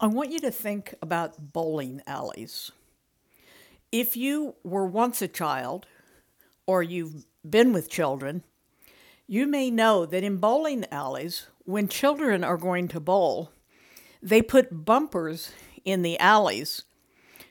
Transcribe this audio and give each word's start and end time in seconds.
I 0.00 0.08
want 0.08 0.32
you 0.32 0.40
to 0.40 0.50
think 0.50 0.94
about 1.00 1.52
bowling 1.52 2.02
alleys. 2.06 2.72
If 3.92 4.16
you 4.16 4.56
were 4.64 4.86
once 4.86 5.22
a 5.22 5.28
child, 5.28 5.86
or 6.66 6.82
you've 6.82 7.26
been 7.48 7.72
with 7.72 7.88
children, 7.88 8.42
you 9.28 9.46
may 9.46 9.70
know 9.70 10.04
that 10.04 10.24
in 10.24 10.38
bowling 10.38 10.84
alleys, 10.90 11.46
when 11.64 11.86
children 11.86 12.42
are 12.42 12.56
going 12.56 12.88
to 12.88 12.98
bowl, 12.98 13.52
they 14.20 14.42
put 14.42 14.84
bumpers 14.84 15.52
in 15.84 16.02
the 16.02 16.18
alleys 16.18 16.82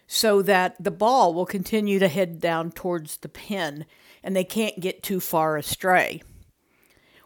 so 0.05 0.41
that 0.41 0.75
the 0.83 0.91
ball 0.91 1.33
will 1.33 1.45
continue 1.45 1.97
to 1.97 2.09
head 2.09 2.41
down 2.41 2.71
towards 2.71 3.17
the 3.17 3.29
pin 3.29 3.85
and 4.21 4.35
they 4.35 4.43
can't 4.43 4.81
get 4.81 5.01
too 5.01 5.21
far 5.21 5.55
astray. 5.55 6.21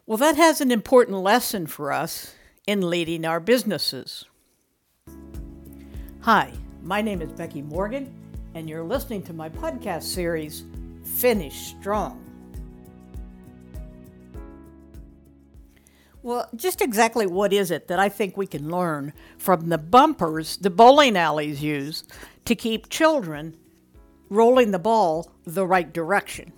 Well, 0.05 0.17
that 0.19 0.37
has 0.37 0.61
an 0.61 0.71
important 0.71 1.17
lesson 1.17 1.65
for 1.65 1.91
us 1.91 2.35
in 2.67 2.89
leading 2.89 3.25
our 3.25 3.39
businesses. 3.39 4.25
Hi, 6.21 6.51
my 6.83 7.01
name 7.01 7.21
is 7.21 7.31
Becky 7.31 7.61
Morgan, 7.61 8.13
and 8.53 8.67
you're 8.67 8.83
listening 8.83 9.23
to 9.23 9.33
my 9.33 9.47
podcast 9.47 10.03
series, 10.03 10.65
Finish 11.03 11.67
Strong. 11.67 12.21
Well, 16.23 16.49
just 16.53 16.81
exactly 16.81 17.27
what 17.27 17.53
is 17.53 17.71
it 17.71 17.87
that 17.87 17.99
I 17.99 18.09
think 18.09 18.35
we 18.35 18.45
can 18.45 18.69
learn 18.69 19.13
from 19.37 19.69
the 19.69 19.77
bumpers 19.77 20.57
the 20.57 20.69
bowling 20.69 21.15
alleys 21.15 21.63
use 21.63 22.03
to 22.43 22.55
keep 22.55 22.89
children 22.89 23.55
rolling 24.29 24.71
the 24.71 24.79
ball 24.79 25.31
the 25.45 25.65
right 25.65 25.93
direction? 25.93 26.51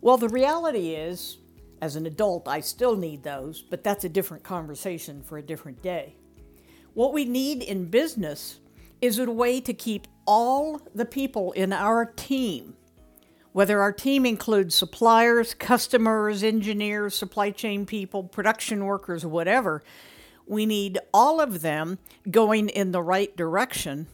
Well, 0.00 0.16
the 0.16 0.28
reality 0.28 0.94
is, 0.94 1.36
as 1.80 1.94
an 1.94 2.06
adult, 2.06 2.48
I 2.48 2.60
still 2.60 2.96
need 2.96 3.22
those, 3.22 3.62
but 3.62 3.84
that's 3.84 4.04
a 4.04 4.08
different 4.08 4.42
conversation 4.42 5.22
for 5.22 5.38
a 5.38 5.42
different 5.42 5.82
day. 5.82 6.16
What 6.94 7.12
we 7.12 7.24
need 7.24 7.62
in 7.62 7.86
business 7.86 8.60
is 9.00 9.18
a 9.18 9.30
way 9.30 9.60
to 9.60 9.72
keep 9.72 10.06
all 10.26 10.80
the 10.94 11.04
people 11.04 11.52
in 11.52 11.72
our 11.72 12.04
team, 12.04 12.74
whether 13.52 13.80
our 13.80 13.92
team 13.92 14.26
includes 14.26 14.74
suppliers, 14.74 15.54
customers, 15.54 16.42
engineers, 16.42 17.14
supply 17.14 17.50
chain 17.50 17.86
people, 17.86 18.24
production 18.24 18.84
workers, 18.84 19.24
whatever, 19.24 19.82
we 20.46 20.66
need 20.66 20.98
all 21.14 21.40
of 21.40 21.62
them 21.62 21.98
going 22.30 22.68
in 22.68 22.90
the 22.90 23.02
right 23.02 23.36
direction 23.36 24.08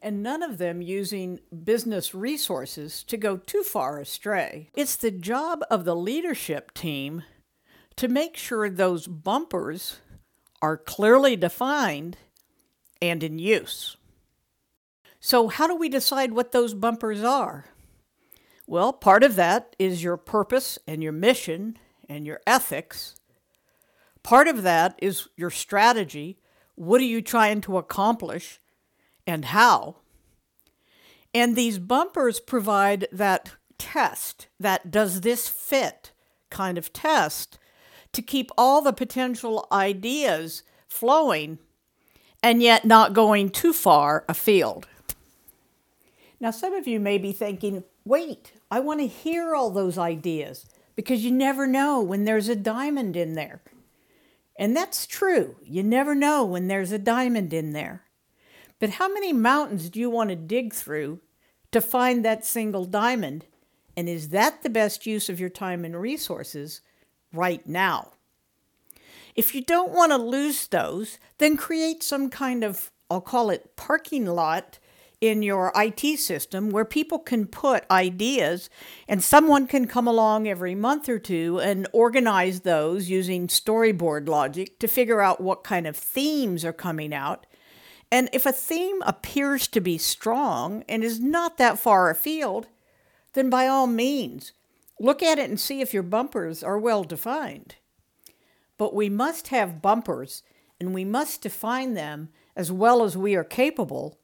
and 0.00 0.22
none 0.22 0.42
of 0.42 0.58
them 0.58 0.80
using 0.80 1.40
business 1.64 2.14
resources 2.14 3.02
to 3.02 3.16
go 3.16 3.36
too 3.36 3.62
far 3.62 3.98
astray. 3.98 4.70
It's 4.74 4.96
the 4.96 5.10
job 5.10 5.62
of 5.70 5.84
the 5.84 5.96
leadership 5.96 6.72
team 6.72 7.24
to 7.96 8.08
make 8.08 8.36
sure 8.36 8.70
those 8.70 9.06
bumpers 9.06 9.98
are 10.60 10.76
clearly 10.76 11.36
defined 11.36 12.16
and 13.00 13.22
in 13.22 13.38
use. 13.38 13.96
So, 15.20 15.48
how 15.48 15.66
do 15.66 15.76
we 15.76 15.88
decide 15.88 16.32
what 16.32 16.52
those 16.52 16.74
bumpers 16.74 17.22
are? 17.22 17.66
Well, 18.66 18.92
part 18.92 19.24
of 19.24 19.36
that 19.36 19.74
is 19.78 20.02
your 20.02 20.16
purpose 20.16 20.78
and 20.86 21.02
your 21.02 21.12
mission 21.12 21.78
and 22.08 22.26
your 22.26 22.40
ethics. 22.46 23.16
Part 24.22 24.46
of 24.46 24.62
that 24.62 24.98
is 25.00 25.28
your 25.36 25.50
strategy. 25.50 26.38
What 26.74 27.00
are 27.00 27.04
you 27.04 27.22
trying 27.22 27.60
to 27.62 27.78
accomplish 27.78 28.60
and 29.26 29.46
how? 29.46 29.96
And 31.34 31.56
these 31.56 31.78
bumpers 31.78 32.40
provide 32.40 33.06
that 33.12 33.52
test, 33.78 34.48
that 34.60 34.90
does 34.90 35.22
this 35.22 35.48
fit 35.48 36.12
kind 36.50 36.78
of 36.78 36.92
test 36.92 37.58
to 38.12 38.22
keep 38.22 38.50
all 38.56 38.82
the 38.82 38.92
potential 38.92 39.66
ideas 39.70 40.62
flowing 40.88 41.58
and 42.42 42.62
yet 42.62 42.84
not 42.84 43.12
going 43.12 43.50
too 43.50 43.72
far 43.72 44.24
afield. 44.28 44.86
Now, 46.40 46.50
some 46.50 46.74
of 46.74 46.86
you 46.86 47.00
may 47.00 47.18
be 47.18 47.32
thinking, 47.32 47.84
wait, 48.04 48.52
I 48.70 48.80
want 48.80 49.00
to 49.00 49.06
hear 49.06 49.54
all 49.54 49.70
those 49.70 49.98
ideas 49.98 50.66
because 50.94 51.24
you 51.24 51.30
never 51.30 51.66
know 51.66 52.00
when 52.00 52.24
there's 52.24 52.48
a 52.48 52.56
diamond 52.56 53.16
in 53.16 53.34
there. 53.34 53.60
And 54.56 54.76
that's 54.76 55.06
true. 55.06 55.56
You 55.62 55.82
never 55.82 56.14
know 56.14 56.44
when 56.44 56.68
there's 56.68 56.92
a 56.92 56.98
diamond 56.98 57.52
in 57.52 57.72
there. 57.72 58.02
But 58.80 58.90
how 58.90 59.12
many 59.12 59.32
mountains 59.32 59.90
do 59.90 60.00
you 60.00 60.10
want 60.10 60.30
to 60.30 60.36
dig 60.36 60.72
through 60.72 61.20
to 61.72 61.80
find 61.80 62.24
that 62.24 62.44
single 62.44 62.84
diamond? 62.84 63.46
And 63.96 64.08
is 64.08 64.28
that 64.28 64.62
the 64.62 64.70
best 64.70 65.06
use 65.06 65.28
of 65.28 65.40
your 65.40 65.48
time 65.48 65.84
and 65.84 66.00
resources 66.00 66.80
right 67.32 67.66
now. 67.66 68.12
If 69.34 69.54
you 69.54 69.62
don't 69.62 69.92
want 69.92 70.12
to 70.12 70.18
lose 70.18 70.66
those, 70.66 71.18
then 71.38 71.56
create 71.56 72.02
some 72.02 72.28
kind 72.28 72.64
of, 72.64 72.90
I'll 73.10 73.20
call 73.20 73.50
it 73.50 73.76
parking 73.76 74.26
lot 74.26 74.78
in 75.20 75.42
your 75.42 75.72
IT 75.74 76.18
system 76.18 76.70
where 76.70 76.84
people 76.84 77.18
can 77.18 77.46
put 77.46 77.84
ideas 77.90 78.70
and 79.08 79.22
someone 79.22 79.66
can 79.66 79.86
come 79.86 80.06
along 80.06 80.46
every 80.46 80.74
month 80.74 81.08
or 81.08 81.18
two 81.18 81.60
and 81.60 81.88
organize 81.92 82.60
those 82.60 83.08
using 83.10 83.48
storyboard 83.48 84.28
logic 84.28 84.78
to 84.78 84.86
figure 84.86 85.20
out 85.20 85.40
what 85.40 85.64
kind 85.64 85.86
of 85.86 85.96
themes 85.96 86.64
are 86.64 86.72
coming 86.72 87.12
out. 87.12 87.46
And 88.10 88.30
if 88.32 88.46
a 88.46 88.52
theme 88.52 89.02
appears 89.02 89.66
to 89.68 89.80
be 89.80 89.98
strong 89.98 90.84
and 90.88 91.02
is 91.02 91.20
not 91.20 91.58
that 91.58 91.78
far 91.78 92.10
afield, 92.10 92.68
then 93.34 93.50
by 93.50 93.66
all 93.66 93.86
means, 93.86 94.52
Look 95.00 95.22
at 95.22 95.38
it 95.38 95.48
and 95.48 95.58
see 95.58 95.80
if 95.80 95.94
your 95.94 96.02
bumpers 96.02 96.62
are 96.62 96.78
well 96.78 97.04
defined. 97.04 97.76
But 98.76 98.94
we 98.94 99.08
must 99.08 99.48
have 99.48 99.82
bumpers 99.82 100.42
and 100.80 100.94
we 100.94 101.04
must 101.04 101.42
define 101.42 101.94
them 101.94 102.30
as 102.56 102.72
well 102.72 103.02
as 103.02 103.16
we 103.16 103.34
are 103.34 103.44
capable 103.44 104.18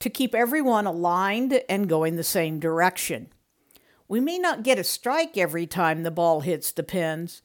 to 0.00 0.10
keep 0.10 0.34
everyone 0.34 0.86
aligned 0.86 1.60
and 1.68 1.88
going 1.88 2.16
the 2.16 2.24
same 2.24 2.58
direction. 2.58 3.28
We 4.08 4.20
may 4.20 4.38
not 4.38 4.62
get 4.62 4.78
a 4.78 4.84
strike 4.84 5.36
every 5.36 5.66
time 5.66 6.02
the 6.02 6.10
ball 6.10 6.40
hits 6.40 6.70
the 6.70 6.82
pins, 6.82 7.42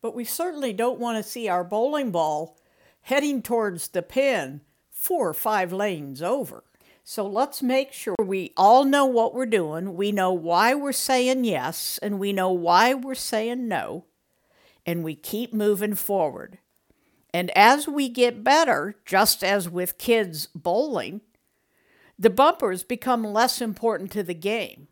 but 0.00 0.14
we 0.14 0.24
certainly 0.24 0.72
don't 0.72 1.00
want 1.00 1.22
to 1.22 1.28
see 1.28 1.48
our 1.48 1.64
bowling 1.64 2.10
ball 2.10 2.56
heading 3.02 3.42
towards 3.42 3.88
the 3.88 4.02
pin 4.02 4.62
four 4.90 5.28
or 5.28 5.34
five 5.34 5.72
lanes 5.72 6.22
over. 6.22 6.64
So 7.10 7.26
let's 7.26 7.60
make 7.60 7.92
sure 7.92 8.14
we 8.22 8.52
all 8.56 8.84
know 8.84 9.04
what 9.04 9.34
we're 9.34 9.44
doing. 9.44 9.96
We 9.96 10.12
know 10.12 10.32
why 10.32 10.74
we're 10.74 10.92
saying 10.92 11.42
yes, 11.42 11.98
and 12.00 12.20
we 12.20 12.32
know 12.32 12.52
why 12.52 12.94
we're 12.94 13.16
saying 13.16 13.66
no, 13.66 14.04
and 14.86 15.02
we 15.02 15.16
keep 15.16 15.52
moving 15.52 15.96
forward. 15.96 16.58
And 17.34 17.50
as 17.58 17.88
we 17.88 18.08
get 18.08 18.44
better, 18.44 18.94
just 19.04 19.42
as 19.42 19.68
with 19.68 19.98
kids 19.98 20.46
bowling, 20.54 21.20
the 22.16 22.30
bumpers 22.30 22.84
become 22.84 23.24
less 23.24 23.60
important 23.60 24.12
to 24.12 24.22
the 24.22 24.32
game. 24.32 24.86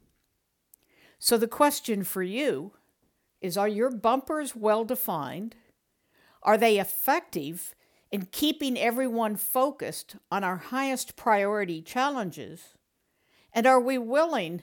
So 1.20 1.38
the 1.38 1.46
question 1.46 2.02
for 2.02 2.24
you 2.24 2.72
is 3.40 3.56
Are 3.56 3.68
your 3.68 3.92
bumpers 3.92 4.56
well 4.56 4.84
defined? 4.84 5.54
Are 6.42 6.58
they 6.58 6.80
effective 6.80 7.76
in 8.10 8.28
keeping 8.30 8.78
everyone 8.78 9.36
focused 9.36 10.16
on 10.30 10.44
our 10.44 10.56
highest 10.56 11.16
priority 11.16 11.82
challenges? 11.82 12.74
And 13.52 13.66
are 13.66 13.80
we 13.80 13.98
willing 13.98 14.62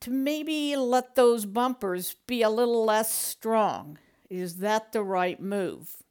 to 0.00 0.10
maybe 0.10 0.76
let 0.76 1.14
those 1.14 1.46
bumpers 1.46 2.16
be 2.26 2.42
a 2.42 2.50
little 2.50 2.84
less 2.84 3.12
strong? 3.12 3.98
Is 4.28 4.56
that 4.56 4.92
the 4.92 5.02
right 5.02 5.40
move? 5.40 6.02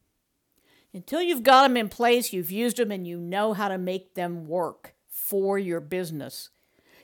Until 0.94 1.22
you've 1.22 1.44
got 1.44 1.68
them 1.68 1.78
in 1.78 1.90
place, 1.90 2.32
you've 2.32 2.52
used 2.52 2.78
them, 2.78 2.90
and 2.90 3.06
you 3.06 3.20
know 3.20 3.54
how 3.54 3.68
to 3.68 3.78
make 3.78 4.16
them 4.16 4.48
work 4.48 4.96
for 5.10 5.60
your 5.60 5.82
business, 5.82 6.50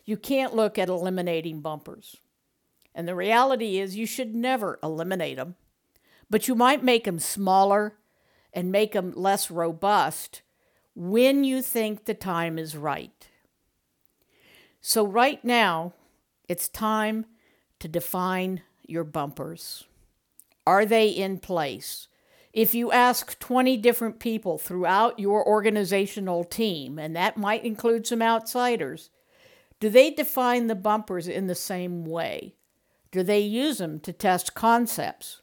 you 0.05 0.15
can't 0.15 0.55
look 0.55 0.77
at 0.77 0.87
eliminating 0.87 1.59
bumpers. 1.59 2.15
And 2.95 3.07
the 3.07 3.15
reality 3.15 3.79
is, 3.79 3.97
you 3.97 4.05
should 4.05 4.33
never 4.33 4.79
eliminate 4.81 5.37
them, 5.37 5.55
but 6.29 6.47
you 6.47 6.55
might 6.55 6.83
make 6.83 7.03
them 7.03 7.19
smaller 7.19 7.95
and 8.53 8.71
make 8.71 8.93
them 8.93 9.13
less 9.15 9.49
robust 9.49 10.41
when 10.95 11.43
you 11.43 11.61
think 11.61 12.05
the 12.05 12.13
time 12.13 12.59
is 12.59 12.75
right. 12.75 13.27
So, 14.81 15.05
right 15.05 15.43
now, 15.45 15.93
it's 16.49 16.67
time 16.67 17.25
to 17.79 17.87
define 17.87 18.61
your 18.87 19.03
bumpers. 19.03 19.85
Are 20.65 20.85
they 20.85 21.07
in 21.07 21.39
place? 21.39 22.07
If 22.53 22.75
you 22.75 22.91
ask 22.91 23.39
20 23.39 23.77
different 23.77 24.19
people 24.19 24.57
throughout 24.57 25.19
your 25.19 25.47
organizational 25.47 26.43
team, 26.43 26.99
and 26.99 27.15
that 27.15 27.37
might 27.37 27.63
include 27.63 28.05
some 28.05 28.21
outsiders, 28.21 29.09
do 29.79 29.89
they 29.89 30.11
define 30.11 30.67
the 30.67 30.75
bumpers 30.75 31.27
in 31.27 31.47
the 31.47 31.55
same 31.55 32.03
way? 32.03 32.55
Do 33.11 33.23
they 33.23 33.39
use 33.39 33.77
them 33.77 33.99
to 34.01 34.13
test 34.13 34.53
concepts? 34.53 35.40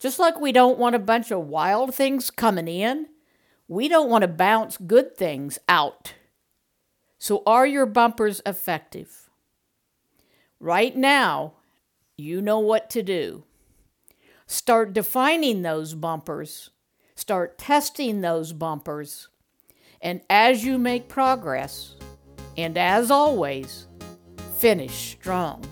Just 0.00 0.18
like 0.18 0.40
we 0.40 0.50
don't 0.50 0.78
want 0.78 0.96
a 0.96 0.98
bunch 0.98 1.30
of 1.30 1.46
wild 1.46 1.94
things 1.94 2.30
coming 2.30 2.66
in, 2.66 3.06
we 3.68 3.86
don't 3.86 4.10
want 4.10 4.22
to 4.22 4.28
bounce 4.28 4.78
good 4.78 5.14
things 5.16 5.58
out. 5.68 6.14
So, 7.18 7.42
are 7.46 7.66
your 7.66 7.84
bumpers 7.84 8.40
effective? 8.46 9.28
Right 10.58 10.96
now, 10.96 11.52
you 12.16 12.40
know 12.40 12.58
what 12.58 12.88
to 12.90 13.02
do. 13.02 13.44
Start 14.46 14.94
defining 14.94 15.62
those 15.62 15.94
bumpers, 15.94 16.70
start 17.14 17.58
testing 17.58 18.22
those 18.22 18.52
bumpers, 18.52 19.28
And 20.00 20.22
as 20.30 20.64
you 20.64 20.78
make 20.78 21.08
progress, 21.08 21.94
and 22.56 22.78
as 22.78 23.10
always, 23.10 23.86
finish 24.56 25.12
strong. 25.12 25.62